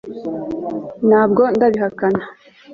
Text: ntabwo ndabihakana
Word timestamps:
ntabwo 1.07 1.43
ndabihakana 1.55 2.21